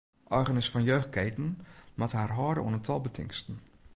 [0.37, 1.49] Eigeners fan jeugdketen
[1.99, 3.55] moatte har hâlde oan in tal betingsten.